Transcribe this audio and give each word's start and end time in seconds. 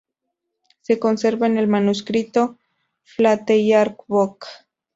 Se 0.81 0.97
conserva 0.97 1.45
en 1.45 1.59
el 1.59 1.67
manuscrito 1.67 2.57
"Flateyjarbók". 3.03 4.47